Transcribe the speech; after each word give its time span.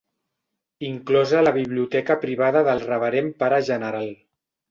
Inclosa 0.87 1.43
la 1.47 1.53
biblioteca 1.57 2.17
privada 2.25 2.65
del 2.69 2.83
Reverend 2.87 3.39
Pare 3.43 3.63
General. 3.71 4.09